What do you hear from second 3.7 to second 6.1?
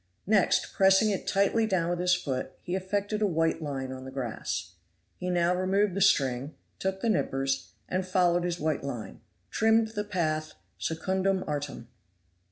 on the grass. He now removed the